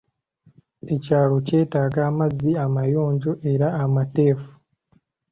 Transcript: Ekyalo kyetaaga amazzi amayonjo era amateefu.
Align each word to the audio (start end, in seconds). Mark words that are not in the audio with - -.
Ekyalo 0.93 1.35
kyetaaga 1.47 1.99
amazzi 2.09 2.51
amayonjo 2.65 3.31
era 3.51 3.67
amateefu. 3.83 4.51